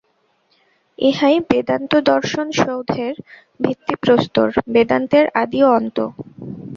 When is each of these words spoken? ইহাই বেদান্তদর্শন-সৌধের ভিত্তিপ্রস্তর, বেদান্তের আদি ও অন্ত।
ইহাই 0.99 1.35
বেদান্তদর্শন-সৌধের 1.49 3.13
ভিত্তিপ্রস্তর, 3.59 4.49
বেদান্তের 4.73 5.25
আদি 5.41 5.59
ও 5.63 5.69
অন্ত। 5.77 5.97